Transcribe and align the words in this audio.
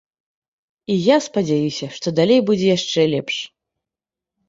І 0.93 0.95
я 1.09 1.17
спадзяюся, 1.27 1.91
што 1.99 2.07
далей 2.23 2.43
будзе 2.51 2.67
яшчэ 2.77 3.01
лепш. 3.17 3.35